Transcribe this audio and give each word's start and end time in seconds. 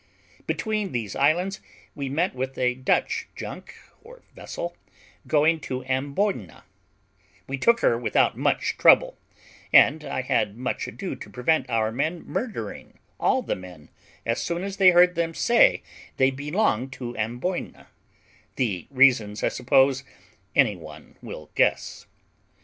Between 0.47 0.93
these 0.93 1.15
islands 1.15 1.61
we 1.93 2.09
met 2.09 2.33
with 2.33 2.57
a 2.57 2.73
Dutch 2.73 3.27
junk, 3.35 3.75
or 4.01 4.23
vessel, 4.35 4.75
going 5.27 5.59
to 5.59 5.85
Amboyna: 5.85 6.63
we 7.45 7.59
took 7.59 7.81
her 7.81 7.99
without 7.99 8.35
much 8.35 8.79
trouble, 8.79 9.15
and 9.71 10.03
I 10.03 10.21
had 10.23 10.57
much 10.57 10.87
ado 10.87 11.15
to 11.17 11.29
prevent 11.29 11.69
our 11.69 11.91
men 11.91 12.25
murdering 12.25 12.97
all 13.19 13.43
the 13.43 13.55
men, 13.55 13.89
as 14.25 14.41
soon 14.41 14.63
as 14.63 14.77
they 14.77 14.89
heard 14.89 15.13
them 15.13 15.35
say 15.35 15.83
they 16.17 16.31
belonged 16.31 16.91
to 16.93 17.15
Amboyna: 17.15 17.87
the 18.55 18.87
reasons 18.89 19.43
I 19.43 19.49
suppose 19.49 20.03
any 20.55 20.75
one 20.75 21.15
will 21.21 21.51
guess. 21.53 22.07